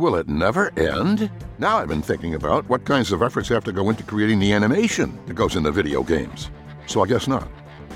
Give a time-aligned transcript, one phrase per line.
[0.00, 1.30] Will it never end?
[1.58, 4.50] Now I've been thinking about what kinds of efforts have to go into creating the
[4.50, 6.50] animation that goes into video games.
[6.86, 7.46] So I guess not.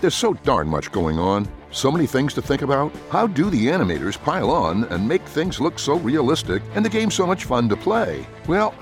[0.03, 2.93] There's so darn much going on, so many things to think about.
[3.09, 7.11] How do the animators pile on and make things look so realistic and the game
[7.11, 8.27] so much fun to play?
[8.47, 8.75] Well,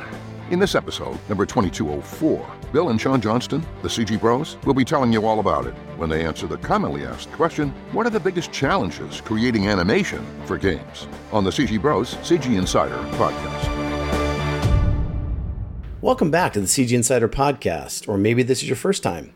[0.51, 5.13] in this episode, number 2204, Bill and Sean Johnston, the CG Bros, will be telling
[5.13, 8.51] you all about it when they answer the commonly asked question What are the biggest
[8.51, 11.07] challenges creating animation for games?
[11.33, 13.69] On the CG Bros CG Insider podcast.
[16.01, 19.35] Welcome back to the CG Insider podcast, or maybe this is your first time.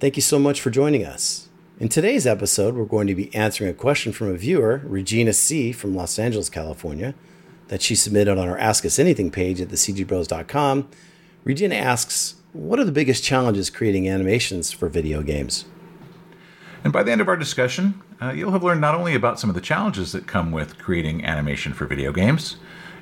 [0.00, 1.50] Thank you so much for joining us.
[1.78, 5.70] In today's episode, we're going to be answering a question from a viewer, Regina C.
[5.70, 7.14] from Los Angeles, California,
[7.68, 10.88] that she submitted on our Ask Us Anything page at thecgbros.com.
[11.44, 15.64] Regina asks, What are the biggest challenges creating animations for video games?
[16.84, 19.48] And by the end of our discussion, uh, you'll have learned not only about some
[19.48, 22.56] of the challenges that come with creating animation for video games,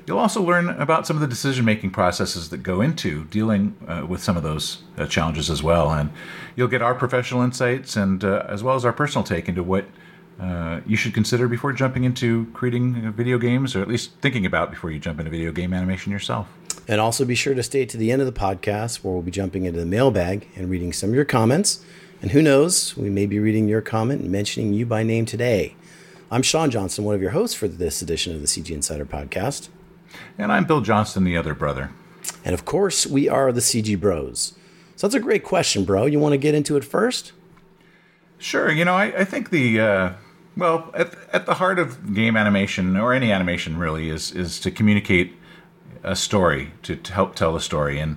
[0.06, 4.04] You'll also learn about some of the decision making processes that go into dealing uh,
[4.08, 5.92] with some of those uh, challenges as well.
[5.92, 6.10] And
[6.56, 9.84] you'll get our professional insights and uh, as well as our personal take into what
[10.40, 14.46] uh, you should consider before jumping into creating uh, video games, or at least thinking
[14.46, 16.48] about before you jump into video game animation yourself.
[16.88, 19.30] And also be sure to stay to the end of the podcast where we'll be
[19.30, 21.84] jumping into the mailbag and reading some of your comments.
[22.22, 25.76] And who knows, we may be reading your comment and mentioning you by name today.
[26.30, 29.68] I'm Sean Johnston, one of your hosts for this edition of the CG Insider podcast.
[30.36, 31.90] And I'm Bill Johnston, the other brother.
[32.44, 34.54] And of course, we are the CG Bros.
[34.96, 36.06] So that's a great question, bro.
[36.06, 37.32] You want to get into it first?
[38.38, 38.70] Sure.
[38.70, 40.12] You know, I, I think the uh,
[40.56, 44.70] well at, at the heart of game animation or any animation really is is to
[44.70, 45.32] communicate
[46.02, 48.16] a story to, to help tell a story and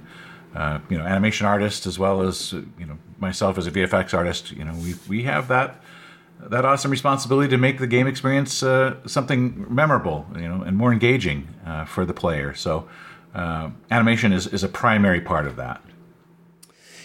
[0.56, 4.52] uh, you know animation artists as well as you know myself as a VFX artist.
[4.52, 5.82] You know, we we have that
[6.40, 10.92] that awesome responsibility to make the game experience uh, something memorable, you know, and more
[10.92, 12.54] engaging uh, for the player.
[12.54, 12.88] So,
[13.34, 15.82] uh, animation is is a primary part of that.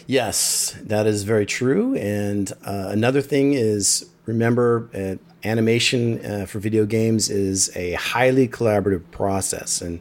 [0.07, 1.95] Yes, that is very true.
[1.97, 9.05] And uh, another thing is remember, uh, animation for video games is a highly collaborative
[9.11, 10.01] process, and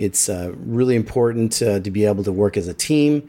[0.00, 3.28] it's really important to be able to work as a team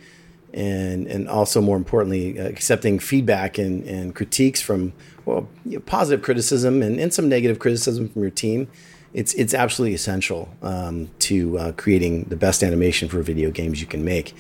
[0.53, 4.93] and and also more importantly uh, accepting feedback and, and critiques from
[5.25, 8.67] well you know, positive criticism and, and some negative criticism from your team.
[9.13, 13.87] It's it's absolutely essential um, to uh, creating the best animation for video games you
[13.87, 14.33] can make.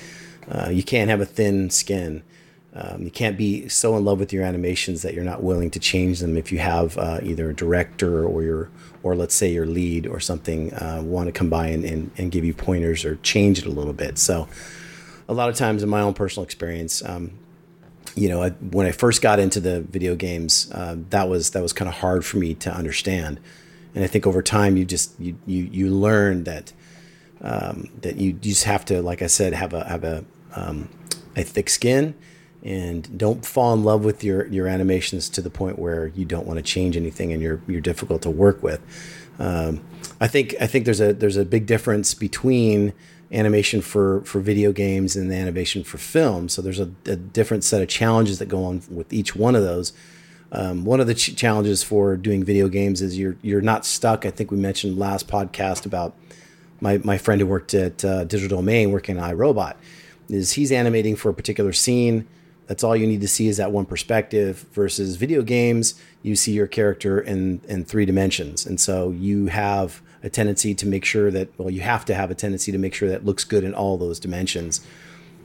[0.49, 2.23] Uh, you can't have a thin skin
[2.73, 5.79] um, you can't be so in love with your animations that you're not willing to
[5.79, 8.69] change them if you have uh, either a director or your
[9.03, 12.31] or let's say your lead or something uh, want to come by and, and, and
[12.31, 14.47] give you pointers or change it a little bit so
[15.31, 17.31] a lot of times in my own personal experience, um,
[18.15, 21.63] you know, I, when I first got into the video games, uh, that was that
[21.63, 23.39] was kind of hard for me to understand.
[23.95, 26.73] And I think over time, you just you you you learn that
[27.41, 30.89] um, that you, you just have to, like I said, have a have a um,
[31.37, 32.13] a thick skin
[32.63, 36.45] and don't fall in love with your your animations to the point where you don't
[36.45, 38.81] want to change anything and you're you're difficult to work with.
[39.39, 39.83] Um,
[40.19, 42.93] I think I think there's a there's a big difference between
[43.31, 46.49] animation for for video games and the animation for film.
[46.49, 49.63] So there's a, a different set of challenges that go on with each one of
[49.63, 49.93] those.
[50.51, 54.25] Um, one of the ch- challenges for doing video games is you're you're not stuck.
[54.25, 56.15] I think we mentioned last podcast about
[56.81, 59.77] my my friend who worked at uh, Digital Domain working on I, Robot.
[60.29, 62.27] Is he's animating for a particular scene.
[62.71, 64.65] That's all you need to see is that one perspective.
[64.71, 70.01] Versus video games, you see your character in in three dimensions, and so you have
[70.23, 72.93] a tendency to make sure that well you have to have a tendency to make
[72.93, 74.79] sure that looks good in all those dimensions.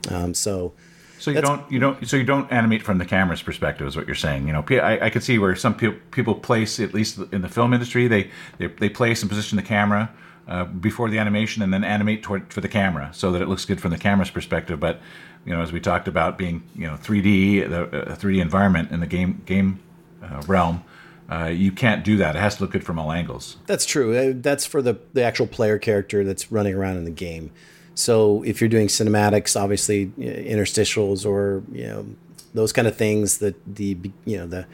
[0.09, 0.71] Um, so
[1.19, 4.05] so you don't you don't so you don't animate from the camera's perspective is what
[4.05, 4.47] you're saying.
[4.47, 7.49] You know I, I could see where some people people place at least in the
[7.49, 10.13] film industry they they, they place and position the camera
[10.47, 13.65] uh, before the animation and then animate toward for the camera so that it looks
[13.65, 14.79] good from the camera's perspective.
[14.79, 15.01] But
[15.47, 19.07] you know as we talked about being you know 3D the 3D environment in the
[19.07, 19.79] game game
[20.21, 20.83] uh, realm
[21.29, 22.35] uh, you can't do that.
[22.35, 23.57] It has to look good from all angles.
[23.65, 24.15] That's true.
[24.15, 27.51] Uh, that's for the the actual player character that's running around in the game.
[27.95, 32.05] So if you're doing cinematics, obviously interstitials or you know
[32.53, 34.67] those kind of things, that the you know the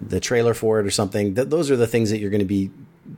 [0.00, 2.46] the trailer for it or something, th- those are the things that you're going to
[2.46, 2.70] be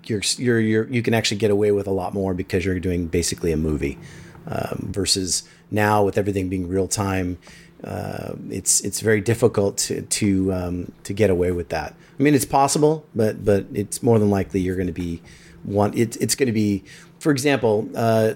[0.06, 3.06] you're, you're you're you can actually get away with a lot more because you're doing
[3.06, 3.98] basically a movie
[4.46, 7.38] um, versus now with everything being real time
[7.84, 11.96] uh, it's it's very difficult to to um, to get away with that.
[12.18, 15.20] I mean, it's possible, but but it's more than likely you're going to be
[15.64, 15.92] one.
[15.98, 16.84] It, it's going to be,
[17.18, 18.34] for example, uh,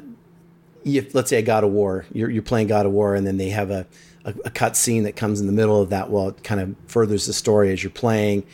[0.85, 3.37] if let's say a God of War, you're you're playing God of War, and then
[3.37, 3.87] they have a
[4.25, 6.11] a, a cut scene that comes in the middle of that.
[6.11, 8.45] Well, it kind of furthers the story as you're playing.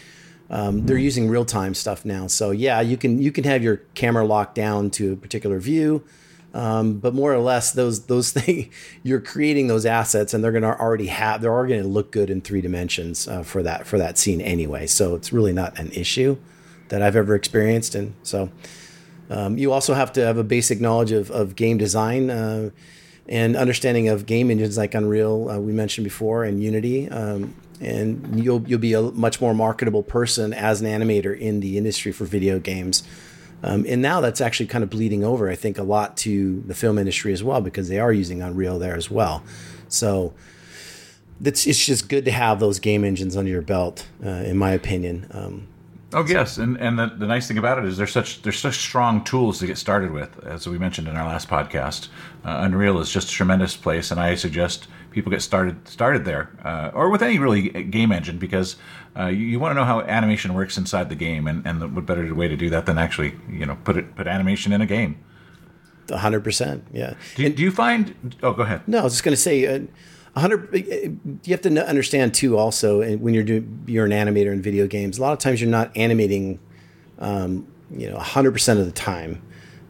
[0.52, 2.26] um, they're using real time stuff now.
[2.26, 6.04] So yeah, you can you can have your camera locked down to a particular view,
[6.54, 8.72] um, but more or less those those things
[9.02, 12.12] you're creating those assets and they're going to already have they're already going to look
[12.12, 14.86] good in three dimensions uh, for that for that scene anyway.
[14.86, 16.36] So it's really not an issue
[16.88, 18.50] that I've ever experienced, and so.
[19.30, 22.68] Um, you also have to have a basic knowledge of, of game design uh,
[23.26, 27.08] and understanding of game engines like Unreal, uh, we mentioned before, and Unity.
[27.08, 31.76] Um, and you'll you'll be a much more marketable person as an animator in the
[31.76, 33.02] industry for video games.
[33.62, 36.74] Um, and now that's actually kind of bleeding over, I think, a lot to the
[36.74, 39.44] film industry as well because they are using Unreal there as well.
[39.88, 40.34] So
[41.44, 44.72] it's it's just good to have those game engines under your belt, uh, in my
[44.72, 45.26] opinion.
[45.30, 45.68] Um,
[46.14, 48.76] Oh yes, and and the, the nice thing about it is there's such there's such
[48.76, 52.08] strong tools to get started with, as we mentioned in our last podcast.
[52.44, 56.50] Uh, Unreal is just a tremendous place, and I suggest people get started started there,
[56.64, 58.76] uh, or with any really game engine, because
[59.18, 61.88] uh, you, you want to know how animation works inside the game, and and the,
[61.88, 64.82] what better way to do that than actually you know put it put animation in
[64.82, 65.22] a game.
[66.10, 67.14] hundred percent, yeah.
[67.36, 68.36] Do, do, you find?
[68.42, 68.82] Oh, go ahead.
[68.86, 69.86] No, I was just going to say
[70.34, 70.74] uh, hundred.
[71.44, 72.56] You have to understand too.
[72.56, 75.18] Also, when you're doing, you're an animator in video games.
[75.18, 76.58] A lot of times, you're not animating,
[77.18, 79.42] um, you know, hundred percent of the time.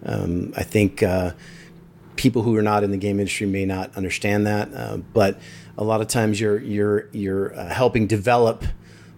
[0.04, 1.32] Um, I think uh,
[2.16, 5.38] people who are not in the game industry may not understand that, uh, but
[5.78, 8.64] a lot of times you're you're you're uh, helping develop.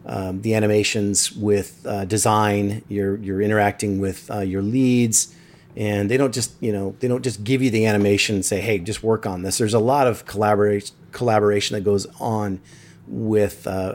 [0.06, 5.33] Um, the animations with uh, design, you're you're interacting with uh, your leads,
[5.76, 8.60] and they don't just you know they don't just give you the animation and say
[8.60, 12.60] hey just work on this there's a lot of collaboration collaboration that goes on
[13.06, 13.94] with uh,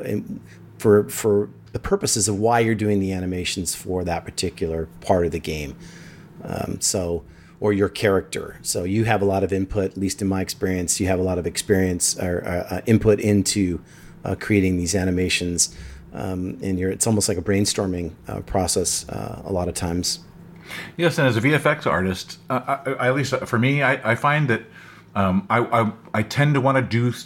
[0.77, 5.31] for for the purposes of why you're doing the animations for that particular part of
[5.31, 5.75] the game.
[6.43, 7.23] Um, so
[7.59, 8.57] or your character.
[8.61, 11.23] So you have a lot of input, at least in my experience, you have a
[11.23, 13.81] lot of experience or uh, uh input into
[14.23, 15.75] uh, creating these animations.
[16.13, 20.19] Um, and you're, it's almost like a brainstorming uh, process uh, a lot of times.
[20.97, 24.47] Yes, and as a VFX artist, uh, I, at least for me, I, I find
[24.49, 24.63] that
[25.15, 27.17] um, I, I, I tend to want to do.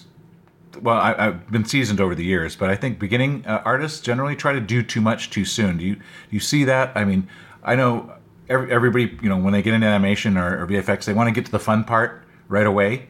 [0.81, 4.35] Well, I, have been seasoned over the years, but I think beginning uh, artists generally
[4.35, 5.77] try to do too much too soon.
[5.77, 6.01] Do you do
[6.31, 6.91] you see that?
[6.95, 7.27] I mean,
[7.63, 8.13] I know
[8.49, 11.33] every, everybody, you know, when they get into animation or, or VFX, they want to
[11.33, 13.07] get to the fun part right away.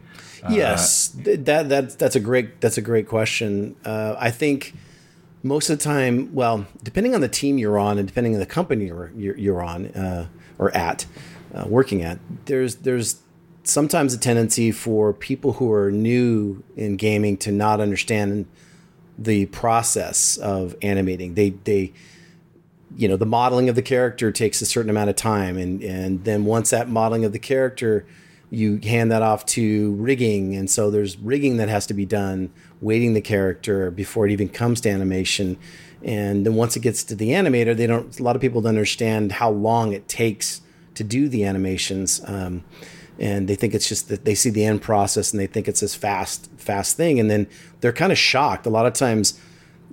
[0.49, 3.75] Yes, uh, that that that's a great that's a great question.
[3.85, 4.73] Uh, I think
[5.43, 8.45] most of the time, well, depending on the team you're on and depending on the
[8.45, 11.05] company you're you're, on uh, or at,
[11.53, 13.21] uh, working at, there's there's
[13.63, 18.45] sometimes a tendency for people who are new in gaming to not understand
[19.17, 21.35] the process of animating.
[21.35, 21.93] They they
[22.95, 26.23] you know the modeling of the character takes a certain amount of time and and
[26.23, 28.05] then once that modeling of the character
[28.49, 32.51] you hand that off to rigging and so there's rigging that has to be done
[32.83, 35.57] weighting the character before it even comes to animation.
[36.03, 38.69] And then once it gets to the animator they don't a lot of people don't
[38.69, 40.61] understand how long it takes
[40.95, 42.21] to do the animations.
[42.25, 42.63] Um,
[43.19, 45.79] and they think it's just that they see the end process and they think it's
[45.79, 47.19] this fast fast thing.
[47.19, 47.47] And then
[47.81, 48.65] they're kind of shocked.
[48.65, 49.39] A lot of times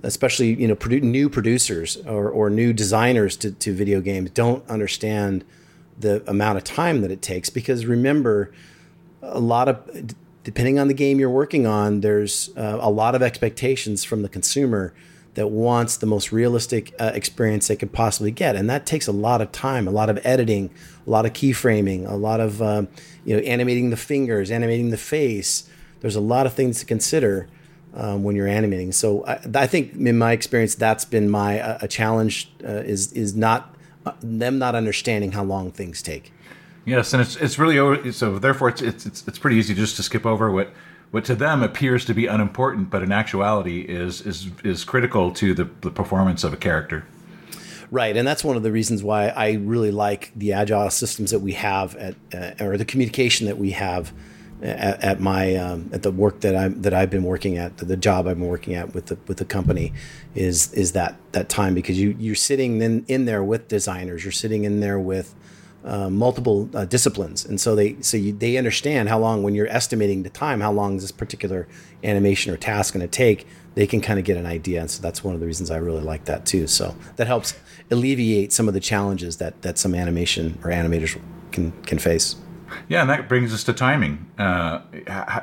[0.03, 4.67] especially you know produ- new producers or, or new designers to, to video games don't
[4.67, 5.45] understand
[5.99, 7.49] the amount of time that it takes.
[7.49, 8.51] Because remember
[9.21, 13.21] a lot of depending on the game you're working on there's uh, a lot of
[13.21, 14.93] expectations from the consumer
[15.33, 19.11] that wants the most realistic uh, experience they could possibly get, and that takes a
[19.11, 20.69] lot of time, a lot of editing,
[21.07, 22.83] a lot of keyframing, a lot of uh,
[23.23, 25.69] you know animating the fingers, animating the face.
[26.01, 27.47] There's a lot of things to consider
[27.93, 28.91] um, when you're animating.
[28.91, 33.13] So I, I, think, in my experience, that's been my uh, a challenge uh, is
[33.13, 36.33] is not uh, them not understanding how long things take.
[36.85, 38.39] Yes, and it's it's really so.
[38.39, 40.71] Therefore, it's it's it's, pretty easy just to skip over what
[41.11, 45.53] what to them appears to be unimportant, but in actuality is is is critical to
[45.53, 47.05] the, the performance of a character.
[47.91, 51.39] Right, and that's one of the reasons why I really like the agile systems that
[51.39, 54.13] we have at, uh, or the communication that we have
[54.61, 57.97] at, at my um, at the work that I'm that I've been working at, the
[57.97, 59.93] job I've been working at with the with the company,
[60.35, 64.31] is is that that time because you you're sitting in in there with designers, you're
[64.31, 65.35] sitting in there with
[65.83, 69.67] uh, multiple uh, disciplines, and so they so you, they understand how long when you're
[69.67, 71.67] estimating the time, how long is this particular
[72.03, 73.47] animation or task going to take.
[73.73, 75.77] They can kind of get an idea, and so that's one of the reasons I
[75.77, 76.67] really like that too.
[76.67, 77.57] So that helps
[77.89, 81.19] alleviate some of the challenges that that some animation or animators
[81.51, 82.35] can can face.
[82.87, 84.29] Yeah, and that brings us to timing.
[84.37, 84.81] Uh,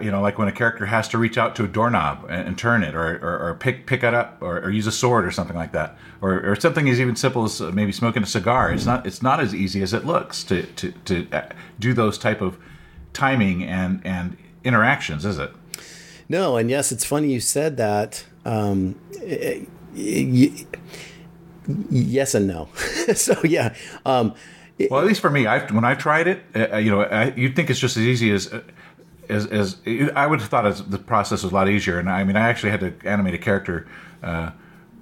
[0.00, 2.58] you know, like when a character has to reach out to a doorknob and, and
[2.58, 5.30] turn it, or, or, or, pick pick it up, or, or, use a sword or
[5.30, 8.72] something like that, or, something as even simple as maybe smoking a cigar.
[8.72, 12.18] It's not it's not as easy as it looks to to, to uh, do those
[12.18, 12.58] type of
[13.12, 15.52] timing and and interactions, is it?
[16.28, 18.24] No, and yes, it's funny you said that.
[18.44, 20.66] Um, it, it,
[21.90, 22.68] yes and no.
[23.14, 23.74] so yeah.
[24.04, 24.34] Um,
[24.90, 27.56] well, at least for me, I when I tried it, uh, you know, I, you'd
[27.56, 28.52] think it's just as easy as.
[28.52, 28.62] Uh,
[29.30, 29.76] as, as
[30.16, 32.48] I would have thought as the process was a lot easier, and I mean, I
[32.48, 33.86] actually had to animate a character
[34.22, 34.52] uh,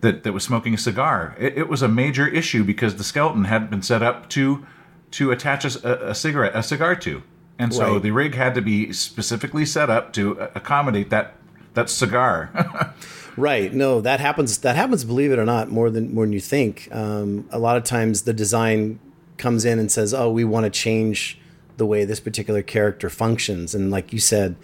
[0.01, 1.37] that that was smoking a cigar.
[1.39, 4.67] It, it, was a major issue because the skeleton hadn't been set up to
[5.13, 7.23] to attach a, a cigarette a cigar to,
[7.57, 8.03] and so right.
[8.03, 11.35] the rig had to be specifically set up to accommodate that
[11.75, 12.95] that cigar.
[13.37, 13.73] Right.
[13.73, 14.59] No, that happens.
[14.59, 15.05] That happens.
[15.05, 16.89] Believe it or not, more than more than you think.
[16.91, 18.99] Um, a lot of times, the design
[19.39, 21.39] comes in and says, "Oh, we want to change
[21.77, 24.57] the way this particular character functions," and like you said,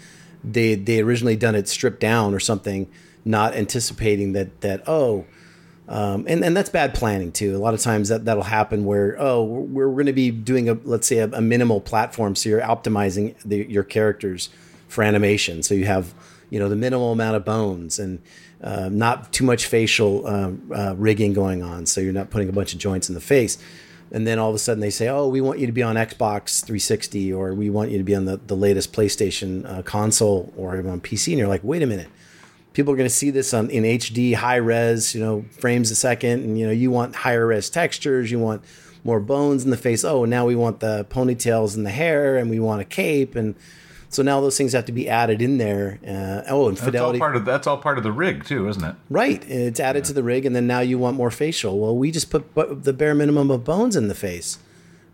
[0.42, 2.88] they they originally done it stripped down or something,
[3.24, 5.24] not anticipating that that oh.
[5.88, 7.54] Um, and, and that's bad planning too.
[7.54, 10.68] A lot of times that, that'll happen where, oh, we're, we're going to be doing
[10.68, 12.34] a, let's say a, a minimal platform.
[12.34, 14.48] So you're optimizing the, your characters
[14.88, 15.62] for animation.
[15.62, 16.14] So you have,
[16.50, 18.22] you know, the minimal amount of bones and,
[18.62, 22.52] uh, not too much facial uh, uh, rigging going on, so you're not putting a
[22.52, 23.58] bunch of joints in the face.
[24.12, 25.96] And then all of a sudden they say, "Oh, we want you to be on
[25.96, 30.52] Xbox 360, or we want you to be on the, the latest PlayStation uh, console,
[30.56, 32.08] or on PC." And you're like, "Wait a minute."
[32.74, 35.94] People are going to see this on in HD, high res, you know, frames a
[35.94, 38.62] second, and you know, you want higher res textures, you want
[39.04, 40.04] more bones in the face.
[40.04, 43.54] Oh, now we want the ponytails and the hair, and we want a cape, and
[44.14, 45.98] so now those things have to be added in there.
[46.06, 47.18] Uh, oh, and fidelity.
[47.18, 48.94] That's all, part of, that's all part of the rig too, isn't it?
[49.08, 49.42] Right.
[49.48, 50.08] It's added yeah.
[50.08, 51.78] to the rig, and then now you want more facial.
[51.78, 54.58] Well, we just put the bare minimum of bones in the face.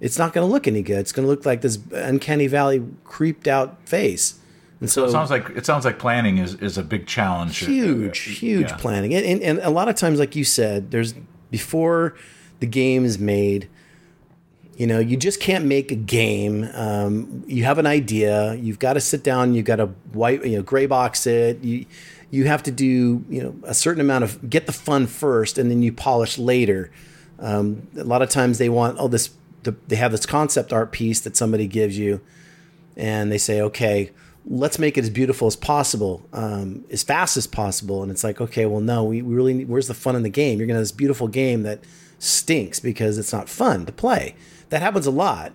[0.00, 0.98] It's not going to look any good.
[0.98, 4.38] It's going to look like this uncanny valley creeped out face.
[4.80, 7.58] And so, so, it sounds like it sounds like planning is, is a big challenge.
[7.58, 8.76] Huge, huge yeah.
[8.76, 11.14] planning, and, and and a lot of times, like you said, there's
[11.50, 12.14] before
[12.60, 13.68] the game is made
[14.78, 16.70] you know, you just can't make a game.
[16.72, 18.54] Um, you have an idea.
[18.54, 19.54] You've got to sit down.
[19.54, 21.62] You've got to white, you know, gray box it.
[21.64, 21.84] You
[22.30, 25.68] you have to do you know a certain amount of get the fun first, and
[25.68, 26.92] then you polish later.
[27.40, 29.30] Um, a lot of times they want oh this
[29.64, 32.20] the, they have this concept art piece that somebody gives you,
[32.96, 34.12] and they say okay
[34.50, 38.02] let's make it as beautiful as possible, um, as fast as possible.
[38.02, 40.30] And it's like, okay, well, no, we, we really need, where's the fun in the
[40.30, 40.58] game?
[40.58, 41.80] You're gonna have this beautiful game that
[42.18, 44.34] stinks because it's not fun to play
[44.70, 45.52] that happens a lot,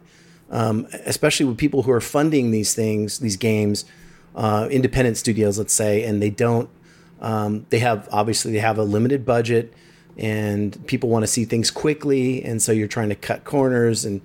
[0.50, 3.86] um, especially with people who are funding these things, these games,
[4.36, 6.70] uh, independent studios, let's say, and they don't.
[7.22, 9.74] Um, they have obviously they have a limited budget,
[10.18, 14.22] and people want to see things quickly, and so you're trying to cut corners, and,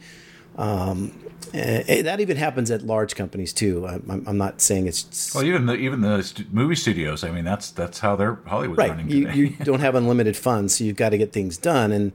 [0.57, 1.13] um,
[1.55, 3.87] and that even happens at large companies too.
[3.87, 7.23] I'm, I'm not saying it's well, even the even the movie studios.
[7.23, 8.91] I mean, that's that's how they're Hollywood right.
[8.91, 9.09] running.
[9.11, 12.13] You, you don't have unlimited funds, so you've got to get things done, and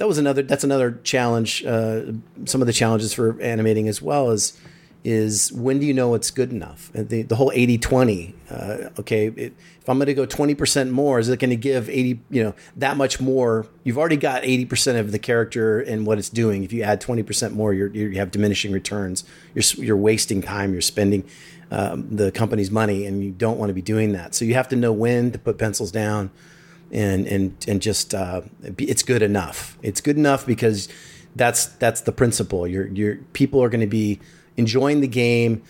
[0.00, 2.00] that was another that's another challenge uh,
[2.46, 4.58] some of the challenges for animating as well is
[5.04, 6.90] is when do you know it's good enough?
[6.92, 11.28] The, the whole 80-20 uh, okay it, if i'm going to go 20% more is
[11.28, 13.66] it going to give 80 you know that much more?
[13.84, 16.64] You've already got 80% of the character and what it's doing.
[16.64, 19.24] If you add 20% more you're, you have diminishing returns.
[19.54, 20.72] You're, you're wasting time.
[20.72, 21.28] You're spending
[21.70, 24.34] um, the company's money and you don't want to be doing that.
[24.34, 26.30] So you have to know when to put pencils down
[26.90, 28.42] and and and just uh,
[28.78, 29.78] it's good enough.
[29.82, 30.88] It's good enough because
[31.36, 32.66] that's that's the principle.
[32.66, 34.20] Your your people are going to be
[34.56, 35.62] enjoying the game.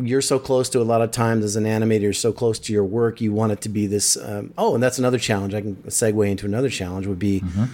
[0.00, 2.72] You're so close to a lot of times as an animator, you're so close to
[2.72, 3.20] your work.
[3.20, 4.16] You want it to be this.
[4.16, 5.54] Um, oh, and that's another challenge.
[5.54, 7.06] I can segue into another challenge.
[7.06, 7.64] Would be mm-hmm.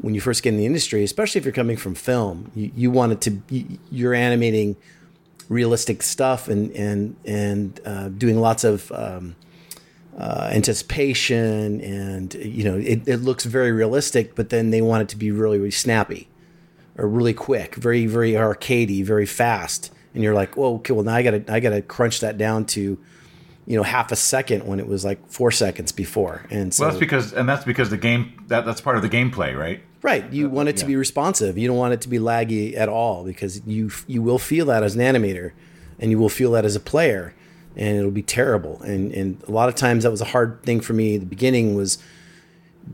[0.00, 2.50] when you first get in the industry, especially if you're coming from film.
[2.54, 3.42] You, you want it to.
[3.48, 4.76] You, you're animating
[5.48, 9.34] realistic stuff and and and uh, doing lots of um,
[10.20, 15.08] uh, anticipation and you know it, it, looks very realistic but then they want it
[15.08, 16.28] to be really really snappy
[16.98, 19.90] or really quick very very arcadey very fast.
[20.12, 22.98] And you're like well okay well now i gotta i gotta crunch that down to
[23.66, 26.44] you know half a second when it was like four seconds before.
[26.50, 29.08] And so well that's because and that's because the game that that's part of the
[29.08, 29.80] gameplay right?
[30.02, 30.30] Right.
[30.30, 31.56] You want it to be responsive.
[31.56, 34.82] You don't want it to be laggy at all because you you will feel that
[34.82, 35.52] as an animator
[35.98, 37.34] and you will feel that as a player
[37.76, 38.80] and it'll be terrible.
[38.82, 41.16] And and a lot of times that was a hard thing for me.
[41.16, 41.98] The beginning was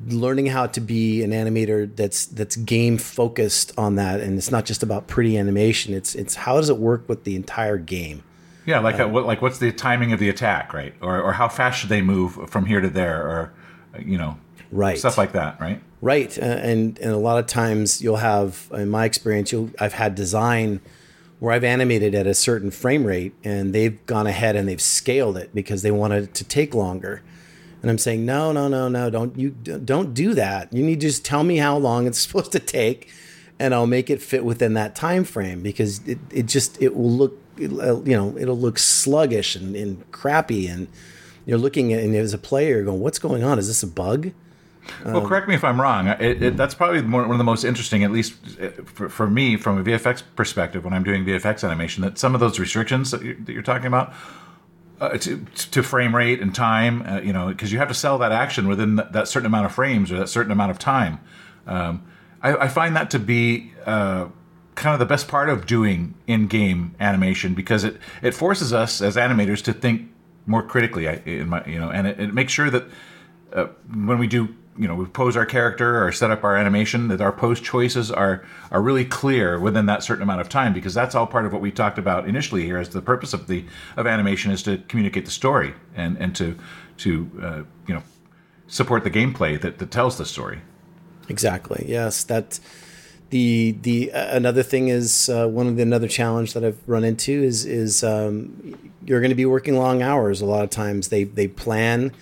[0.08, 4.64] learning how to be an animator that's that's game focused on that, and it's not
[4.64, 5.94] just about pretty animation.
[5.94, 8.22] It's it's how does it work with the entire game.
[8.66, 10.94] Yeah, like uh, what, like what's the timing of the attack, right?
[11.00, 13.52] Or or how fast should they move from here to there, or
[14.00, 14.38] you know,
[14.70, 15.80] right stuff like that, right?
[16.02, 19.94] Right, uh, and and a lot of times you'll have, in my experience, you'll I've
[19.94, 20.80] had design
[21.38, 25.36] where I've animated at a certain frame rate and they've gone ahead and they've scaled
[25.36, 27.22] it because they wanted it to take longer.
[27.82, 30.72] And I'm saying, no, no, no, no, don't you don't do that.
[30.72, 33.12] You need to just tell me how long it's supposed to take,
[33.58, 37.10] and I'll make it fit within that time frame because it, it just it will
[37.10, 40.88] look uh, you know it'll look sluggish and, and crappy and
[41.44, 43.58] you're looking at and as a player going, what's going on?
[43.58, 44.32] Is this a bug?
[45.04, 46.08] Well, correct me if I'm wrong.
[46.08, 49.56] It, it, that's probably one of the most interesting, at least uh, for, for, me,
[49.56, 52.02] from a VFX perspective, when I'm doing VFX animation.
[52.02, 54.12] That some of those restrictions that you're, that you're talking about
[55.00, 58.18] uh, to, to frame rate and time, uh, you know, because you have to sell
[58.18, 61.20] that action within that, that, certain amount of frames or that certain amount of time.
[61.66, 62.06] Um,
[62.42, 64.28] I, I, find that to be uh,
[64.74, 69.16] kind of the best part of doing in-game animation because it it forces us as
[69.16, 70.10] animators to think
[70.46, 71.06] more critically.
[71.06, 72.84] In my, you know, and it, it makes sure that
[73.52, 77.08] uh, when we do you know we pose our character or set up our animation
[77.08, 80.94] that our pose choices are are really clear within that certain amount of time because
[80.94, 83.64] that's all part of what we talked about initially here as the purpose of the
[83.96, 86.56] of animation is to communicate the story and and to
[86.98, 88.02] to uh, you know
[88.68, 90.60] support the gameplay that, that tells the story.
[91.28, 92.60] Exactly yes that
[93.30, 97.04] the the uh, another thing is uh, one of the another challenge that I've run
[97.04, 101.08] into is is um, you're going to be working long hours a lot of times.
[101.08, 102.12] They they plan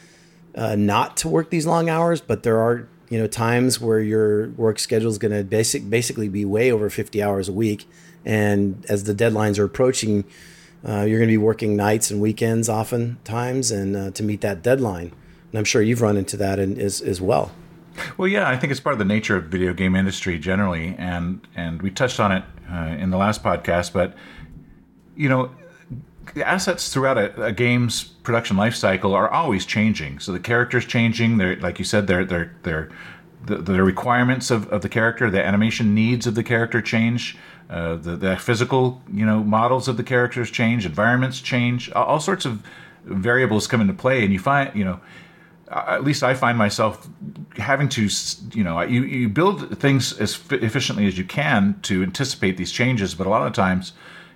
[0.54, 4.48] uh, not to work these long hours, but there are you know times where your
[4.50, 7.88] work schedule is going to basic basically be way over 50 hours a week,
[8.24, 10.24] and as the deadlines are approaching,
[10.86, 14.62] uh, you're going to be working nights and weekends oftentimes, and uh, to meet that
[14.62, 15.12] deadline.
[15.50, 17.52] And I'm sure you've run into that in, as as well.
[18.16, 21.46] Well, yeah, I think it's part of the nature of video game industry generally, and
[21.54, 24.14] and we touched on it uh, in the last podcast, but
[25.16, 25.50] you know
[26.32, 30.18] the assets throughout a, a, game's production life cycle are always changing.
[30.18, 31.36] So the character's changing.
[31.36, 32.90] They're like you said, they're they're they're
[33.46, 37.36] the, the requirements of, of the character, the animation needs of the character change.
[37.68, 40.84] Uh, the, the physical, you know, models of the characters change.
[40.84, 41.90] Environments change.
[41.92, 42.62] All, all sorts of
[43.04, 45.00] variables come into play, and you find, you know,
[45.70, 47.08] at least I find myself
[47.56, 48.08] having to,
[48.52, 53.14] you know, you, you build things as efficiently as you can to anticipate these changes,
[53.14, 53.92] but a lot of times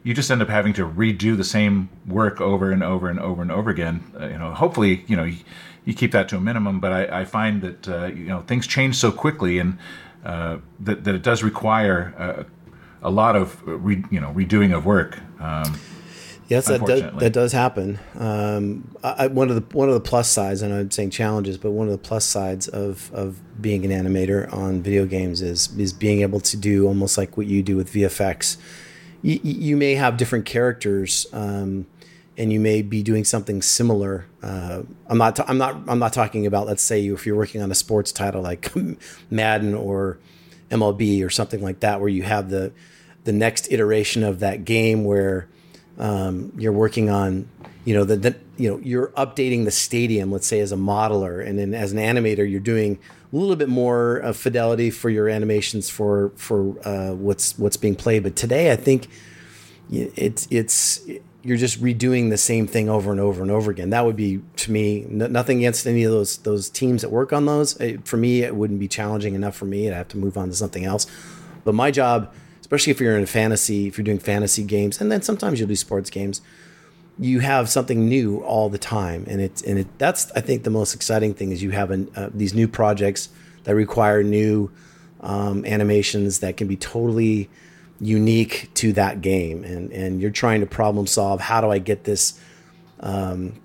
[0.08, 3.42] you just end up having to redo the same work over and over and over
[3.42, 4.02] and over again.
[4.18, 5.36] Uh, you know, hopefully, you know, you,
[5.84, 6.80] you, keep that to a minimum.
[6.80, 9.76] But I, I find that uh, you know things change so quickly, and
[10.24, 12.44] uh, that that it does require uh,
[13.06, 15.18] a lot of re, you know redoing of work.
[15.40, 15.78] Um,
[16.48, 17.98] yes, that does that does happen.
[18.14, 21.72] Um, I, one of the one of the plus sides, and I'm saying challenges, but
[21.72, 25.92] one of the plus sides of of being an animator on video games is is
[25.92, 28.56] being able to do almost like what you do with VFX
[29.22, 31.86] you, you may have different characters, um,
[32.36, 34.26] and you may be doing something similar.
[34.42, 35.38] Uh, I'm not.
[35.48, 35.76] I'm not.
[35.88, 36.66] I'm not talking about.
[36.66, 38.72] Let's say you, if you're working on a sports title like
[39.30, 40.18] Madden or
[40.70, 42.72] MLB or something like that, where you have the
[43.24, 45.48] the next iteration of that game where
[45.98, 47.48] um, you're working on
[47.88, 51.58] you know the, you know you're updating the stadium let's say as a modeler and
[51.58, 52.98] then as an animator you're doing
[53.32, 58.22] a little bit more fidelity for your animations for for uh, what's what's being played.
[58.22, 59.08] But today, I think
[59.90, 61.02] it's it's
[61.42, 63.90] you're just redoing the same thing over and over and over again.
[63.90, 67.32] That would be to me n- nothing against any of those those teams that work
[67.32, 67.76] on those.
[67.76, 69.88] It, for me, it wouldn't be challenging enough for me.
[69.88, 71.06] I'd have to move on to something else.
[71.64, 75.20] But my job, especially if you're in fantasy, if you're doing fantasy games, and then
[75.20, 76.40] sometimes you'll do sports games
[77.18, 80.70] you have something new all the time, and it's and it, that's I think the
[80.70, 83.28] most exciting thing is you have an, uh, these new projects
[83.64, 84.70] that require new
[85.20, 87.50] um, animations that can be totally
[88.00, 91.40] unique to that game, and and you're trying to problem solve.
[91.40, 92.40] How do I get this?
[93.00, 93.60] Um,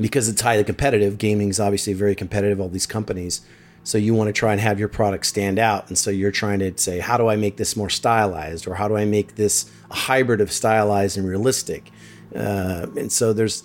[0.00, 1.18] because it's highly competitive.
[1.18, 2.60] Gaming is obviously very competitive.
[2.60, 3.42] All these companies.
[3.84, 6.60] So you want to try and have your product stand out, and so you're trying
[6.60, 9.70] to say, how do I make this more stylized, or how do I make this
[9.90, 11.90] a hybrid of stylized and realistic?
[12.34, 13.64] Uh, and so there's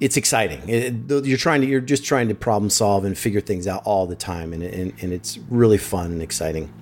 [0.00, 0.68] it's exciting.
[0.68, 4.06] It, you're trying to you're just trying to problem solve and figure things out all
[4.06, 6.72] the time, and and, and it's really fun and exciting.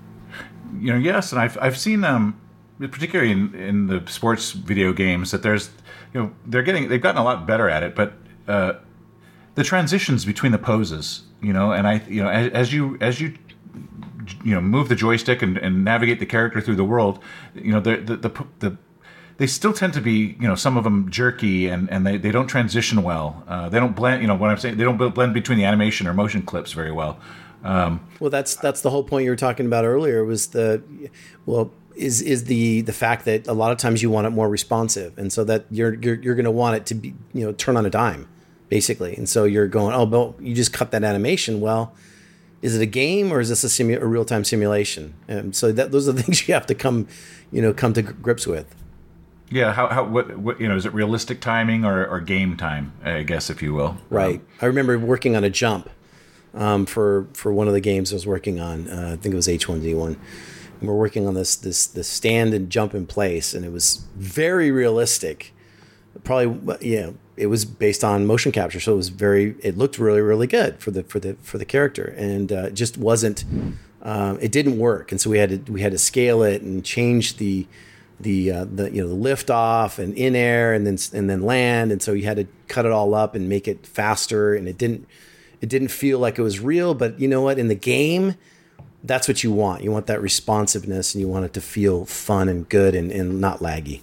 [0.78, 2.40] You know, yes, and I've I've seen um,
[2.78, 5.70] particularly in, in the sports video games, that there's
[6.12, 8.14] you know they're getting they've gotten a lot better at it, but
[8.48, 8.74] uh,
[9.54, 13.20] the transitions between the poses, you know, and I you know as, as you as
[13.20, 13.34] you
[14.44, 17.20] you know move the joystick and, and navigate the character through the world,
[17.54, 18.76] you know the the the, the
[19.36, 22.30] they still tend to be, you know, some of them jerky and, and they, they
[22.30, 23.42] don't transition well.
[23.48, 26.06] Uh, they don't blend, you know, what I'm saying, they don't blend between the animation
[26.06, 27.18] or motion clips very well.
[27.64, 30.22] Um, well, that's that's the whole point you were talking about earlier.
[30.22, 30.82] Was the
[31.46, 34.50] well is is the the fact that a lot of times you want it more
[34.50, 37.52] responsive, and so that you're you're you're going to want it to be you know
[37.52, 38.28] turn on a dime,
[38.68, 41.60] basically, and so you're going oh, but you just cut that animation.
[41.62, 41.94] Well,
[42.60, 45.14] is it a game or is this a, simu- a real time simulation?
[45.26, 47.08] And so that those are the things you have to come
[47.50, 48.74] you know come to grips with.
[49.54, 52.92] Yeah, how, how what, what you know is it realistic timing or, or game time?
[53.04, 53.96] I guess if you will.
[54.10, 54.40] Right.
[54.40, 55.88] Um, I remember working on a jump
[56.54, 58.90] um, for for one of the games I was working on.
[58.90, 60.16] Uh, I think it was H1Z1.
[60.80, 64.04] And we're working on this this this stand and jump in place, and it was
[64.16, 65.54] very realistic.
[66.24, 70.20] Probably yeah, it was based on motion capture, so it was very it looked really
[70.20, 73.44] really good for the for the for the character, and uh, just wasn't
[74.02, 76.84] um, it didn't work, and so we had to we had to scale it and
[76.84, 77.68] change the
[78.20, 81.42] the uh, the you know the lift off and in air and then and then
[81.42, 84.68] land, and so you had to cut it all up and make it faster, and
[84.68, 85.07] it didn't
[85.61, 88.35] it didn't feel like it was real, but you know what in the game
[89.05, 89.85] that's what you want.
[89.85, 93.40] You want that responsiveness and you want it to feel fun and good and, and
[93.40, 94.00] not laggy.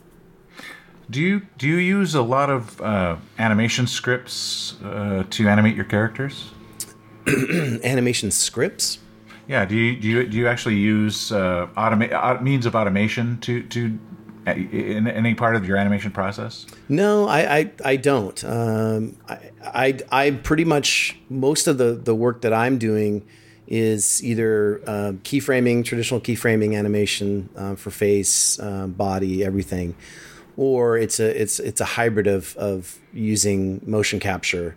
[1.10, 5.86] Do you do you use a lot of uh, animation scripts uh, to animate your
[5.86, 6.52] characters?
[7.28, 9.00] animation scripts?
[9.48, 9.66] Yeah.
[9.66, 14.00] Do you do you, do you actually use uh, automa- means of automation to to
[14.48, 16.66] uh, in any part of your animation process?
[16.90, 18.44] No, I I, I don't.
[18.44, 23.26] Um, I, I I pretty much most of the the work that I'm doing
[23.68, 29.96] is either uh, keyframing, traditional keyframing animation uh, for face, uh, body, everything,
[30.58, 34.76] or it's a it's it's a hybrid of of using motion capture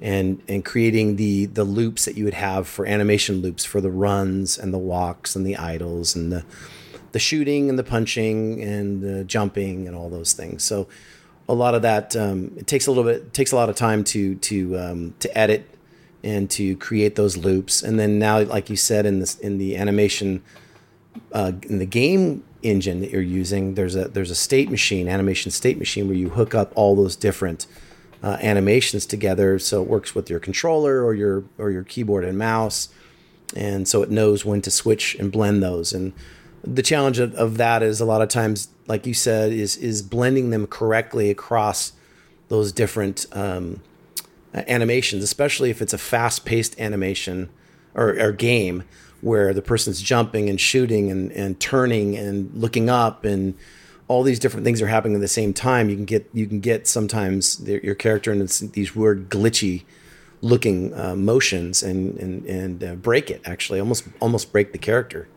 [0.00, 3.90] and and creating the the loops that you would have for animation loops for the
[3.90, 6.44] runs and the walks and the idles and the
[7.12, 10.62] the shooting and the punching and the jumping and all those things.
[10.62, 10.86] So
[11.48, 14.04] a lot of that um, it takes a little bit takes a lot of time
[14.04, 15.66] to to um, to edit
[16.22, 17.82] and to create those loops.
[17.82, 20.42] And then now, like you said, in this in the animation
[21.32, 25.50] uh, in the game engine that you're using, there's a there's a state machine, animation
[25.50, 27.66] state machine, where you hook up all those different
[28.22, 32.38] uh, animations together, so it works with your controller or your or your keyboard and
[32.38, 32.88] mouse,
[33.56, 35.92] and so it knows when to switch and blend those.
[35.92, 36.12] And
[36.62, 40.02] the challenge of, of that is a lot of times, like you said, is is
[40.02, 41.92] blending them correctly across
[42.48, 43.80] those different um,
[44.54, 47.48] animations, especially if it's a fast paced animation
[47.94, 48.82] or, or, game
[49.20, 53.54] where the person's jumping and shooting and, and turning and looking up and
[54.10, 55.88] all these different things are happening at the same time.
[55.88, 59.84] You can get you can get sometimes your character in these weird glitchy
[60.42, 65.28] looking uh, motions and and and uh, break it actually almost almost break the character.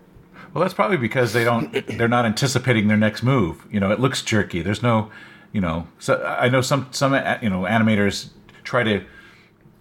[0.53, 3.63] Well, that's probably because they don't they're not anticipating their next move.
[3.69, 4.63] You know, it looks jerky.
[4.63, 5.11] There's no,
[5.51, 8.29] you know, so I know some some you know animators
[8.63, 9.05] try to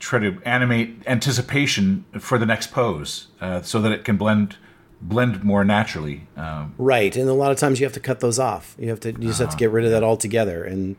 [0.00, 4.56] try to animate anticipation for the next pose uh, so that it can blend
[5.02, 6.26] blend more naturally.
[6.36, 8.76] Um, right, and a lot of times you have to cut those off.
[8.78, 10.64] You have to you just uh, have to get rid of that altogether.
[10.64, 10.96] And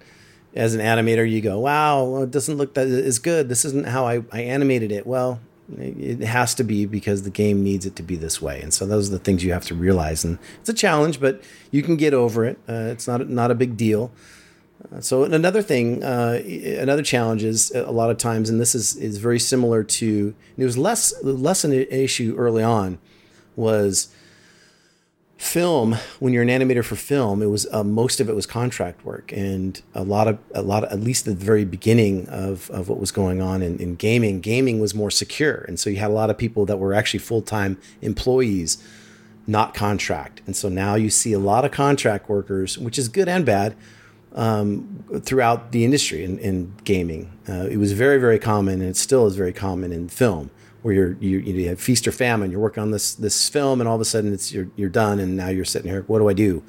[0.54, 3.50] as an animator, you go, "Wow, it doesn't look that as good.
[3.50, 5.40] This isn't how I, I animated it." Well,
[5.78, 8.62] it has to be because the game needs it to be this way.
[8.62, 10.26] And so those are the things you have to realize.
[10.26, 12.60] And it's a challenge, but you can get over it.
[12.68, 14.12] Uh, it's not not a big deal
[15.00, 19.18] so another thing, uh, another challenge is a lot of times, and this is is
[19.18, 23.00] very similar to it was less less an issue early on,
[23.56, 24.10] was
[25.38, 25.96] film.
[26.20, 29.32] When you're an animator for film, it was uh, most of it was contract work,
[29.32, 33.00] and a lot of a lot of, at least the very beginning of of what
[33.00, 36.14] was going on in, in gaming, gaming was more secure, and so you had a
[36.14, 38.82] lot of people that were actually full time employees,
[39.46, 43.28] not contract, and so now you see a lot of contract workers, which is good
[43.28, 43.76] and bad
[44.34, 47.32] um, throughout the industry in, in gaming.
[47.48, 50.50] Uh, it was very, very common, and it still is very common in film,
[50.84, 52.52] where you're you, you have feast or famine.
[52.52, 55.20] You're working on this this film, and all of a sudden it's you're you're done,
[55.20, 56.04] and now you're sitting here.
[56.08, 56.64] What do I do?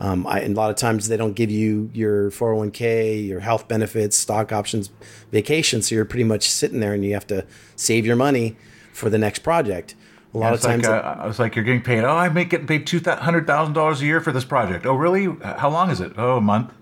[0.00, 3.68] Um, I, and a lot of times they don't give you your 401k, your health
[3.68, 4.90] benefits, stock options,
[5.30, 5.82] vacation.
[5.82, 7.46] So you're pretty much sitting there, and you have to
[7.76, 8.56] save your money
[8.92, 9.94] for the next project.
[10.34, 12.02] A lot yeah, of times, like, uh, it's like you're getting paid.
[12.02, 14.84] Oh, I make getting paid two hundred thousand dollars a year for this project.
[14.84, 15.26] Oh, really?
[15.42, 16.12] How long is it?
[16.16, 16.72] Oh, a month.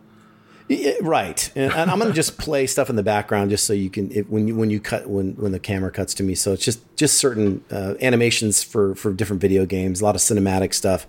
[1.01, 3.91] Right, and, and I'm going to just play stuff in the background just so you
[3.91, 6.35] can if, when you when you cut when when the camera cuts to me.
[6.35, 10.21] So it's just just certain uh, animations for for different video games, a lot of
[10.21, 11.07] cinematic stuff.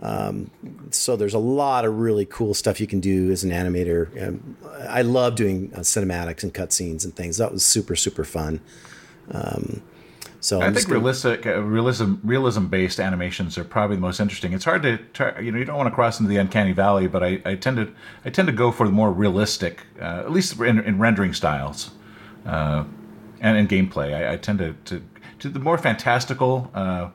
[0.00, 0.50] Um,
[0.90, 4.28] so there's a lot of really cool stuff you can do as an animator.
[4.28, 4.56] Um,
[4.88, 7.36] I love doing uh, cinematics and cutscenes and things.
[7.38, 8.60] That was super super fun.
[9.30, 9.82] Um,
[10.40, 11.00] so I I'm think gonna...
[11.00, 14.52] realistic, uh, realism, realism based animations are probably the most interesting.
[14.52, 17.08] It's hard to, try, you know, you don't want to cross into the uncanny valley,
[17.08, 17.92] but I, I tend to,
[18.24, 21.90] I tend to go for the more realistic, uh, at least in, in rendering styles,
[22.46, 22.84] uh,
[23.40, 24.14] and in gameplay.
[24.14, 25.02] I, I, tend to, to,
[25.40, 27.10] to the more fantastical, uh,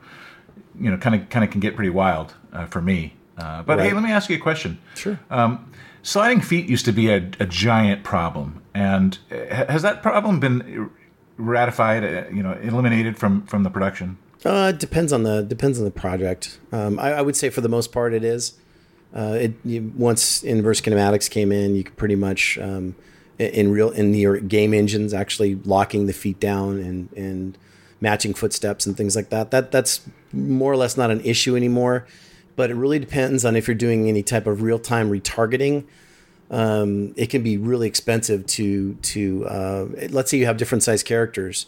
[0.78, 3.14] you know, kind of, kind of can get pretty wild uh, for me.
[3.38, 3.88] Uh, but right.
[3.88, 4.78] hey, let me ask you a question.
[4.94, 5.18] Sure.
[5.30, 10.90] Um, sliding feet used to be a, a giant problem, and has that problem been
[11.36, 14.18] ratified, uh, you know, eliminated from from the production?
[14.44, 16.58] Uh, it depends on the depends on the project.
[16.72, 18.54] Um, I, I, would say for the most part it is.
[19.14, 22.94] Uh, it you, once inverse kinematics came in, you could pretty much um,
[23.38, 27.58] in real in the game engines actually locking the feet down and and
[28.00, 29.50] matching footsteps and things like that.
[29.50, 32.06] That that's more or less not an issue anymore.
[32.56, 35.84] But it really depends on if you're doing any type of real time retargeting
[36.54, 41.02] um, it can be really expensive to to uh, let's say you have different size
[41.02, 41.66] characters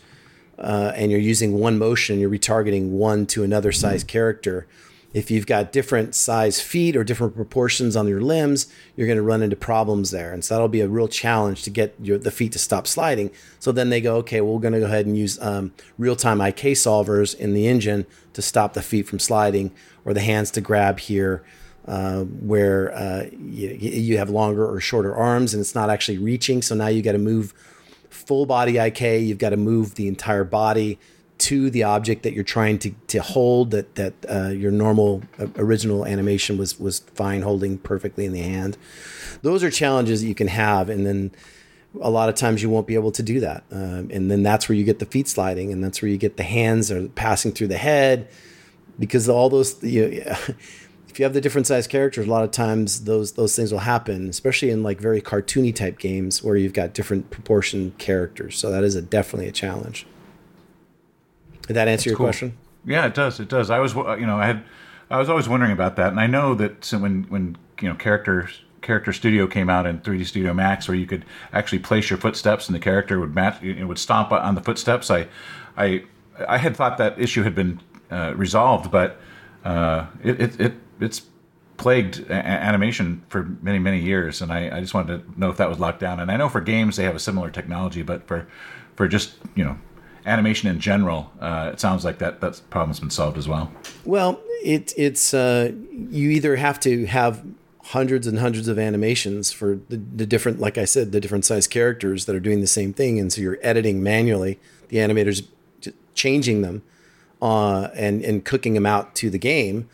[0.59, 4.66] uh, and you're using one motion, you're retargeting one to another size character.
[5.12, 9.22] If you've got different size feet or different proportions on your limbs, you're going to
[9.22, 12.31] run into problems there, and so that'll be a real challenge to get your, the
[12.31, 13.31] feet to stop sliding.
[13.59, 16.40] So then they go, okay, well, we're going to go ahead and use um, real-time
[16.40, 19.72] IK solvers in the engine to stop the feet from sliding,
[20.05, 21.42] or the hands to grab here,
[21.87, 26.62] uh, where uh, you, you have longer or shorter arms, and it's not actually reaching.
[26.62, 27.55] So now you got to move
[28.11, 29.01] full body IK.
[29.01, 30.99] You've got to move the entire body
[31.38, 35.46] to the object that you're trying to, to hold that that uh, your normal uh,
[35.57, 38.79] original animation was was fine holding perfectly in the hand
[39.42, 41.31] those are challenges that you can have and then
[42.01, 44.68] a lot of times you won't be able to do that um, and then that's
[44.68, 47.53] where you get the feet sliding and that's where you get the hands are passing
[47.53, 48.29] through the head
[48.99, 50.37] because all those you know,
[51.16, 53.81] if you have the different size characters a lot of times those those things will
[53.81, 58.70] happen especially in like very cartoony type games where you've got different proportion characters so
[58.70, 60.07] that is a, definitely a challenge
[61.66, 62.26] did that answer That's your cool.
[62.26, 62.57] question?
[62.85, 63.40] Yeah, it does.
[63.40, 63.70] It does.
[63.70, 64.62] I was, you know, I had,
[65.11, 68.48] I was always wondering about that, and I know that when when you know character
[68.83, 72.68] character studio came out in 3D Studio Max, where you could actually place your footsteps
[72.68, 75.11] and the character would match, it would stomp on the footsteps.
[75.11, 75.26] I,
[75.76, 76.05] I,
[76.46, 77.81] I had thought that issue had been
[78.12, 79.18] uh, resolved, but
[79.64, 81.22] uh, it, it, it it's
[81.76, 85.56] plagued a- animation for many many years, and I, I just wanted to know if
[85.59, 86.20] that was locked down.
[86.20, 88.46] And I know for games they have a similar technology, but for
[88.94, 89.78] for just you know
[90.24, 93.70] animation in general, uh, it sounds like that that problem's been solved as well.
[94.04, 97.44] Well, it it's uh, you either have to have
[97.87, 101.68] hundreds and hundreds of animations for the, the different, like I said, the different size
[101.68, 104.59] characters that are doing the same thing, and so you're editing manually.
[104.88, 105.46] The animators
[106.14, 106.82] changing them
[107.40, 109.88] uh, and and cooking them out to the game,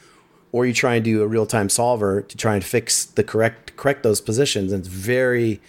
[0.52, 3.76] or you try and do a real time solver to try and fix the correct
[3.76, 4.70] correct those positions.
[4.72, 5.60] And it's very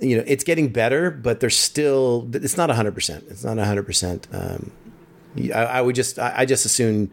[0.00, 3.30] you know, it's getting better, but there's still, it's not 100%.
[3.30, 4.34] It's not 100%.
[4.34, 4.70] Um,
[5.52, 7.10] I, I, would just, I, I, just assume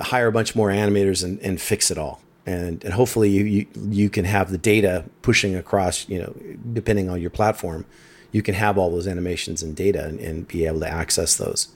[0.00, 2.20] hire a bunch more animators and, and fix it all.
[2.46, 6.34] And, and hopefully you, you, you can have the data pushing across, you know,
[6.72, 7.84] depending on your platform,
[8.32, 11.68] you can have all those animations and data and, and be able to access those.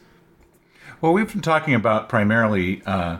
[1.00, 3.18] Well, we've been talking about primarily uh,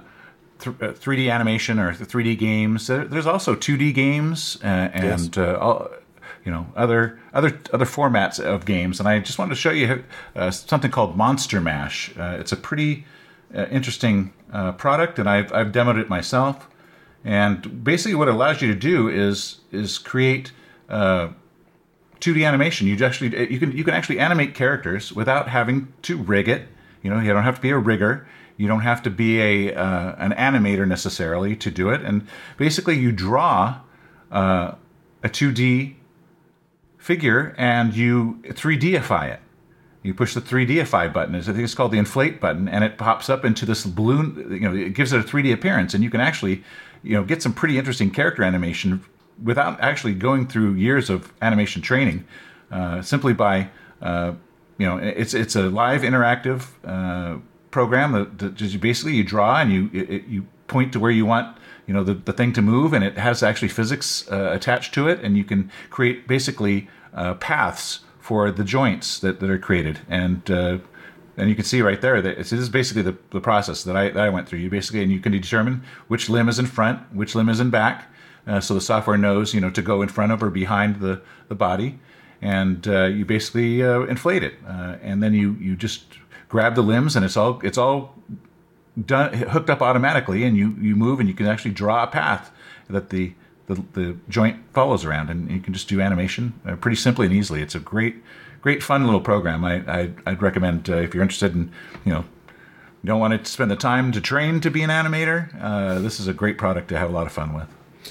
[0.62, 2.86] th- 3D uh, animation or 3D games.
[2.86, 5.38] There's also 2D games uh, and yes.
[5.38, 5.88] uh,
[6.44, 9.00] you know other other other formats of games.
[9.00, 10.04] And I just wanted to show you
[10.36, 12.12] uh, something called Monster Mash.
[12.16, 13.04] Uh, it's a pretty
[13.54, 16.68] uh, interesting uh, product, and I've I've demoed it myself.
[17.24, 20.52] And basically, what it allows you to do is is create.
[20.90, 21.32] 2D
[22.42, 22.86] uh, animation.
[22.86, 26.68] You actually you can you can actually animate characters without having to rig it.
[27.02, 28.26] You know, you don't have to be a rigger.
[28.56, 32.02] You don't have to be a uh, an animator necessarily to do it.
[32.02, 33.80] And basically, you draw
[34.30, 34.74] uh,
[35.22, 35.94] a 2D
[36.98, 39.40] figure and you 3Dify it.
[40.02, 41.34] You push the 3Dify button.
[41.34, 44.48] I think it's called the inflate button, and it pops up into this balloon.
[44.50, 46.64] You know, it gives it a 3D appearance, and you can actually,
[47.04, 49.04] you know, get some pretty interesting character animation
[49.42, 52.24] without actually going through years of animation training,
[52.70, 53.68] uh, simply by,
[54.00, 54.32] uh,
[54.78, 57.38] you know, it's it's a live interactive uh,
[57.72, 61.56] program that, that basically you draw and you it, you point to where you want
[61.86, 65.08] you know the, the thing to move and it has actually physics uh, attached to
[65.08, 70.00] it and you can create basically uh, paths for the joints that, that are created.
[70.08, 70.78] And uh,
[71.36, 74.10] and you can see right there that this is basically the, the process that I,
[74.10, 74.60] that I went through.
[74.60, 77.70] You basically and you can determine which limb is in front which limb is in
[77.70, 78.12] back
[78.46, 81.20] uh, so the software knows you know to go in front of or behind the,
[81.48, 81.98] the body.
[82.40, 84.54] And uh, you basically uh, inflate it.
[84.66, 86.04] And then you you just
[86.52, 88.14] grab the limbs and it's all it's all
[89.06, 92.52] done hooked up automatically, and you you move and you can actually draw a path
[92.88, 93.32] that the
[93.66, 97.34] the, the joint follows around, and you can just do animation uh, pretty simply and
[97.34, 97.62] easily.
[97.62, 98.16] It's a great
[98.60, 99.64] great fun little program.
[99.64, 99.82] I,
[100.26, 101.72] I would recommend uh, if you're interested in
[102.04, 102.24] you know
[103.04, 105.48] don't want to spend the time to train to be an animator.
[105.60, 107.68] Uh, this is a great product to have a lot of fun with.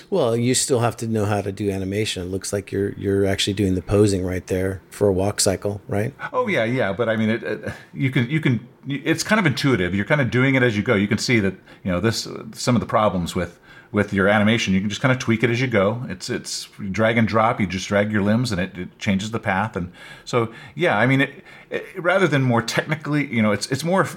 [0.09, 2.23] Well, you still have to know how to do animation.
[2.23, 5.81] It looks like you're you're actually doing the posing right there for a walk cycle,
[5.87, 6.13] right?
[6.33, 6.93] Oh yeah, yeah.
[6.93, 8.67] But I mean, it, it, you can you can.
[8.87, 9.93] It's kind of intuitive.
[9.93, 10.95] You're kind of doing it as you go.
[10.95, 13.59] You can see that you know this some of the problems with
[13.91, 14.73] with your animation.
[14.73, 16.03] You can just kind of tweak it as you go.
[16.07, 17.59] It's it's drag and drop.
[17.59, 19.75] You just drag your limbs and it, it changes the path.
[19.75, 19.91] And
[20.25, 24.07] so yeah, I mean, it, it, rather than more technically, you know, it's it's more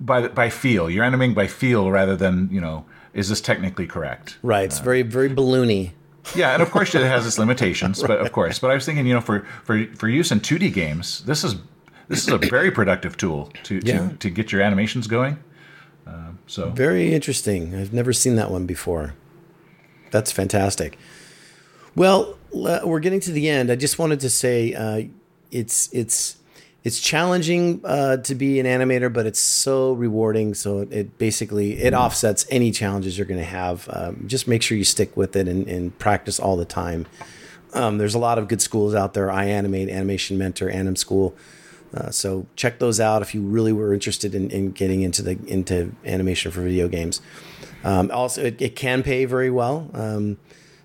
[0.00, 0.88] by by feel.
[0.88, 4.38] You're animating by feel rather than you know is this technically correct?
[4.42, 4.64] Right.
[4.64, 5.92] It's uh, very very balloony.
[6.34, 8.58] Yeah, and of course it has its limitations, but of course.
[8.58, 11.56] But I was thinking, you know, for for for use in 2D games, this is
[12.08, 14.08] this is a very productive tool to yeah.
[14.08, 15.38] to, to get your animations going.
[16.06, 17.74] Uh, so very interesting.
[17.74, 19.14] I've never seen that one before.
[20.10, 20.98] That's fantastic.
[21.96, 23.70] Well, we're getting to the end.
[23.70, 25.04] I just wanted to say uh,
[25.50, 26.36] it's it's
[26.84, 30.52] it's challenging uh, to be an animator, but it's so rewarding.
[30.52, 33.88] So it basically it offsets any challenges you're going to have.
[33.90, 37.06] Um, just make sure you stick with it and, and practice all the time.
[37.72, 39.28] Um, there's a lot of good schools out there.
[39.28, 41.32] iAnimate, Animation Mentor, AnimSchool.
[41.94, 45.38] Uh, so check those out if you really were interested in, in getting into the
[45.46, 47.22] into animation for video games.
[47.82, 49.90] Um, also, it, it, can pay very well.
[49.94, 50.38] Um,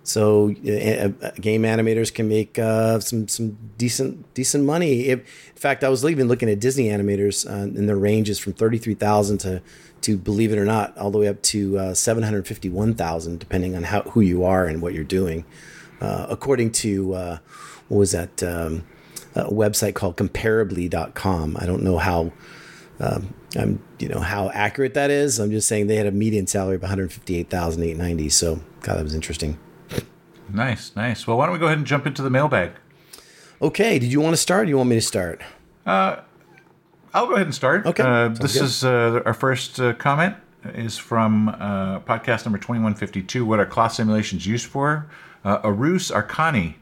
[0.10, 5.06] so uh, uh, game animators can make uh, some some decent decent money.
[5.06, 8.40] If, in fact, I was even looking at Disney animators, uh, and their range is
[8.40, 9.62] from thirty three thousand to
[10.02, 12.96] to believe it or not, all the way up to uh, seven hundred fifty one
[12.96, 15.46] thousand, depending on how who you are and what you're doing.
[16.02, 17.42] Uh, according to what
[17.90, 18.42] was that?
[18.42, 18.86] Um,
[19.36, 21.56] website called comparably.com.
[21.58, 22.34] I don't know how
[23.00, 25.40] um, I'm, you know, how accurate that is.
[25.40, 28.30] I'm just saying they had a median salary of 158,890.
[28.30, 29.58] So, God, that was interesting.
[30.54, 31.28] Nice, nice.
[31.28, 32.72] Well, why don't we go ahead and jump into the mailbag?
[33.62, 34.00] Okay.
[34.00, 34.64] Did you want to start?
[34.64, 35.42] Or do you want me to start?
[35.86, 36.18] Uh,
[37.14, 37.86] I'll go ahead and start.
[37.86, 38.04] Okay.
[38.04, 38.64] Uh, this good.
[38.64, 40.36] is uh, our first uh, comment
[40.66, 43.46] is from uh, podcast number 2152.
[43.46, 45.10] What are cloth simulations used for?
[45.44, 46.76] Uh, Arus Arcani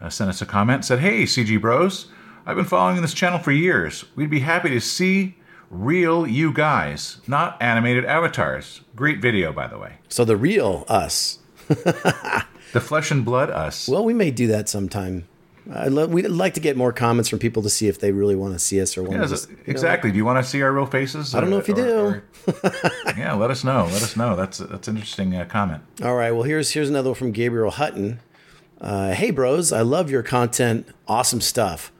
[0.00, 2.08] uh, sent us a comment, said, Hey, CG Bros,
[2.46, 4.04] I've been following this channel for years.
[4.14, 5.36] We'd be happy to see
[5.70, 8.82] real you guys, not animated avatars.
[8.94, 9.94] Great video, by the way.
[10.08, 11.38] So the real us.
[12.74, 13.88] the flesh and blood us.
[13.88, 15.26] Well, we may do that sometime.
[15.66, 18.52] Lo- we'd like to get more comments from people to see if they really want
[18.52, 19.28] to see us or want yeah, to.
[19.28, 20.10] Just, exactly.
[20.10, 21.34] Know, do you want to see our real faces?
[21.34, 22.52] I don't know if you or, do.
[22.52, 22.72] Or,
[23.16, 23.84] yeah, let us know.
[23.84, 24.36] Let us know.
[24.36, 25.82] That's that's an interesting uh, comment.
[26.02, 26.32] All right.
[26.32, 28.20] Well, here's here's another one from Gabriel Hutton.
[28.78, 30.86] Uh, hey, bros, I love your content.
[31.08, 31.90] Awesome stuff.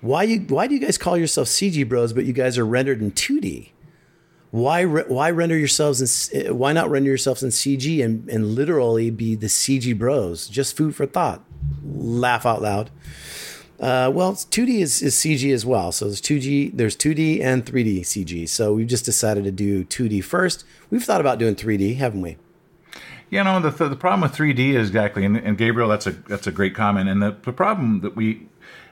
[0.00, 3.00] Why you why do you guys call yourself CG Bros, but you guys are rendered
[3.00, 3.70] in 2D?
[4.50, 9.34] Why why render yourselves in why not render yourselves in CG and, and literally be
[9.36, 10.48] the CG Bros?
[10.48, 11.44] Just food for thought.
[11.84, 12.90] Laugh out loud.
[13.80, 15.90] Uh, well, 2D is, is CG as well.
[15.90, 18.46] So there's 2G, there's 2D and 3D CG.
[18.46, 20.64] So we've just decided to do 2D first.
[20.90, 22.36] We've thought about doing 3D, haven't we?
[23.30, 23.58] Yeah, no.
[23.58, 26.74] the, the problem with 3D is exactly, and, and Gabriel, that's a that's a great
[26.74, 27.08] comment.
[27.08, 28.48] And the, the problem that we,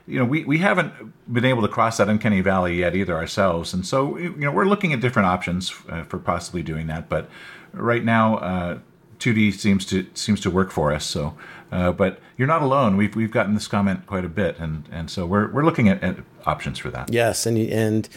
[0.09, 0.91] you know, we, we haven't
[1.31, 3.73] been able to cross that uncanny valley yet either ourselves.
[3.73, 7.09] And so, you know, we're looking at different options uh, for possibly doing that.
[7.09, 7.29] But
[7.73, 8.79] right now, uh,
[9.19, 11.05] 2D seems to seems to work for us.
[11.05, 11.37] So,
[11.71, 12.97] uh, but you're not alone.
[12.97, 16.01] We've we've gotten this comment quite a bit, and and so we're we're looking at,
[16.01, 17.11] at options for that.
[17.11, 18.07] Yes, and and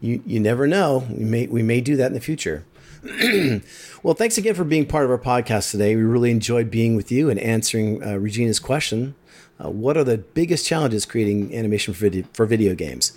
[0.00, 1.04] you you never know.
[1.10, 2.64] We may we may do that in the future.
[4.04, 5.96] well, thanks again for being part of our podcast today.
[5.96, 9.16] We really enjoyed being with you and answering uh, Regina's question.
[9.62, 13.12] Uh, what are the biggest challenges creating animation for video, for video games?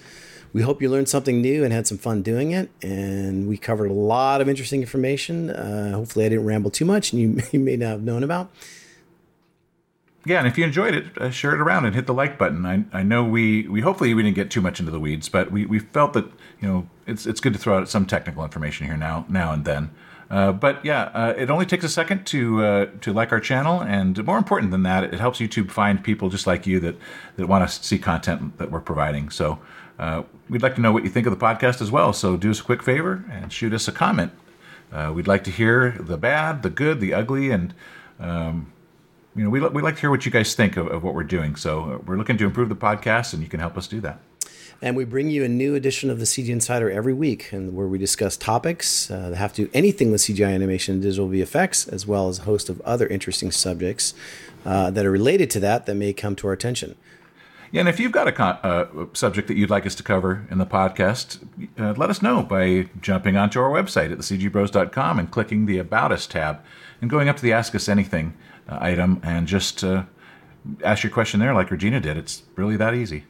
[0.54, 2.70] We hope you learned something new and had some fun doing it.
[2.82, 5.50] And we covered a lot of interesting information.
[5.50, 8.52] Uh, hopefully, I didn't ramble too much and you, you may not have known about.
[10.28, 12.66] Yeah, and if you enjoyed it, uh, share it around and hit the like button.
[12.66, 15.52] I, I know we, we hopefully we didn't get too much into the weeds, but
[15.52, 16.26] we, we felt that
[16.60, 19.66] you know it's it's good to throw out some technical information here now now and
[19.66, 19.92] then.
[20.30, 23.82] Uh, but yeah, uh, it only takes a second to uh, to like our channel,
[23.82, 26.96] and more important than that, it helps YouTube find people just like you that
[27.38, 29.30] that want to see content that we're providing.
[29.30, 29.60] So
[30.00, 32.12] uh, we'd like to know what you think of the podcast as well.
[32.12, 34.32] So do us a quick favor and shoot us a comment.
[34.92, 37.74] Uh, we'd like to hear the bad, the good, the ugly, and
[38.20, 38.72] um,
[39.36, 41.24] you know, we, we like to hear what you guys think of, of what we're
[41.24, 41.56] doing.
[41.56, 44.20] So we're looking to improve the podcast, and you can help us do that.
[44.82, 47.88] And we bring you a new edition of the CG Insider every week, and where
[47.88, 51.92] we discuss topics uh, that have to do anything with CGI animation and digital VFX,
[51.92, 54.14] as well as a host of other interesting subjects
[54.66, 56.96] uh, that are related to that that may come to our attention.
[57.72, 60.46] Yeah, and if you've got a, con- uh, subject that you'd like us to cover
[60.50, 61.40] in the podcast,
[61.80, 66.12] uh, let us know by jumping onto our website at thecgbros.com and clicking the About
[66.12, 66.62] Us tab
[67.02, 68.34] and going up to the Ask Us Anything
[68.70, 70.04] uh, item and just uh,
[70.84, 72.18] ask your question there like Regina did.
[72.18, 73.26] It's really that easy.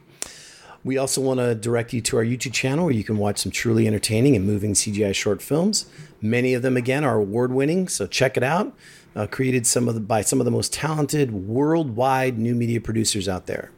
[0.86, 3.50] We also want to direct you to our YouTube channel where you can watch some
[3.50, 5.86] truly entertaining and moving CGI short films.
[6.22, 8.72] Many of them, again, are award winning, so check it out.
[9.16, 13.28] Uh, created some of the, by some of the most talented worldwide new media producers
[13.28, 13.72] out there.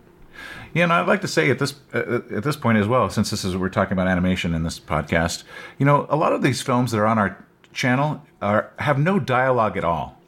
[0.75, 3.31] Yeah, and I'd like to say at this uh, at this point as well, since
[3.31, 5.44] this is we're talking about animation in this podcast,
[5.79, 7.42] you know, a lot of these films that are on our
[7.73, 10.21] channel are have no dialogue at all.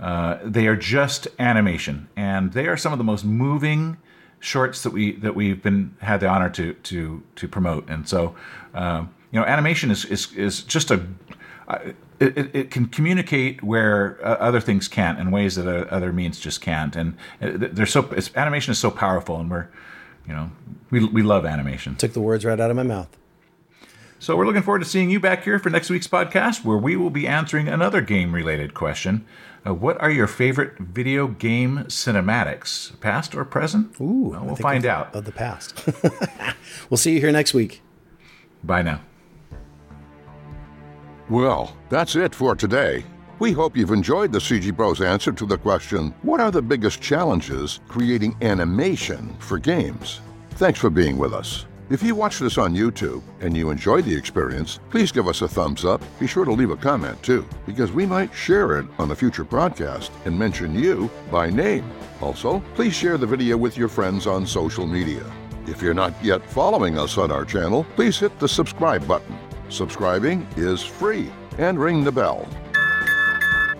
[0.00, 3.98] Uh, they are just animation, and they are some of the most moving
[4.44, 7.88] shorts that we that we've been had the honor to to to promote.
[7.88, 8.34] And so,
[8.74, 11.06] uh, you know, animation is is is just a
[11.66, 11.78] uh,
[12.20, 16.38] it, it, can communicate where uh, other things can't in ways that uh, other means
[16.38, 16.94] just can't.
[16.94, 19.68] And they're so animation is so powerful, and we're
[20.26, 20.50] you know
[20.90, 21.96] we we love animation.
[21.96, 23.16] Took the words right out of my mouth.
[24.18, 26.96] So we're looking forward to seeing you back here for next week's podcast, where we
[26.96, 29.26] will be answering another game related question.
[29.66, 33.98] Uh, what are your favorite video game cinematics, past or present?
[34.00, 35.14] Ooh, well, we'll find of, out.
[35.14, 35.88] of the past.
[36.90, 37.82] we'll see you here next week.
[38.62, 39.00] Bye now.
[41.30, 43.04] Well, that's it for today.
[43.38, 47.00] We hope you've enjoyed the CG Bros answer to the question What are the biggest
[47.00, 50.20] challenges creating animation for games?
[50.50, 51.66] Thanks for being with us.
[51.90, 55.48] If you watched this on YouTube and you enjoyed the experience, please give us a
[55.48, 56.02] thumbs up.
[56.18, 59.44] Be sure to leave a comment too, because we might share it on a future
[59.44, 61.84] broadcast and mention you by name.
[62.22, 65.30] Also, please share the video with your friends on social media.
[65.66, 69.38] If you're not yet following us on our channel, please hit the subscribe button.
[69.68, 72.48] Subscribing is free and ring the bell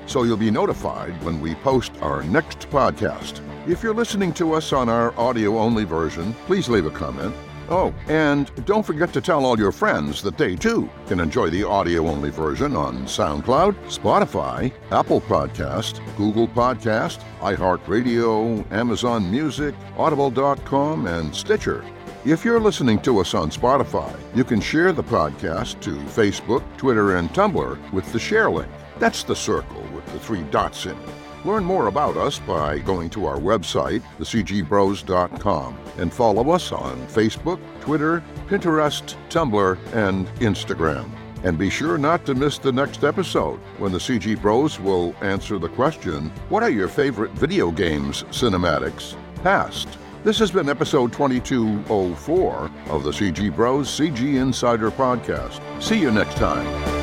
[0.06, 3.40] so you'll be notified when we post our next podcast.
[3.66, 7.34] If you're listening to us on our audio only version, please leave a comment.
[7.68, 11.64] Oh, and don't forget to tell all your friends that they too can enjoy the
[11.64, 21.34] audio only version on SoundCloud, Spotify, Apple Podcast, Google Podcast, iHeartRadio, Amazon Music, Audible.com, and
[21.34, 21.84] Stitcher.
[22.26, 27.16] If you're listening to us on Spotify, you can share the podcast to Facebook, Twitter,
[27.16, 28.70] and Tumblr with the share link.
[28.98, 31.23] That's the circle with the three dots in it.
[31.44, 37.60] Learn more about us by going to our website, thecgbros.com, and follow us on Facebook,
[37.80, 41.10] Twitter, Pinterest, Tumblr, and Instagram.
[41.42, 45.58] And be sure not to miss the next episode when the CG Bros will answer
[45.58, 49.14] the question What are your favorite video games cinematics?
[49.42, 49.98] Past.
[50.24, 55.60] This has been episode 2204 of the CG Bros CG Insider Podcast.
[55.82, 56.93] See you next time.